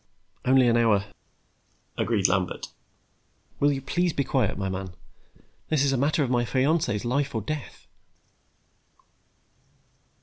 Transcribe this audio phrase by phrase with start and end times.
[0.45, 1.05] "Only an hour,"
[1.95, 2.69] agreed Lambert.
[3.59, 4.93] "Will you please be quiet, my man?
[5.69, 7.85] This is a matter of my fiancée's life or death."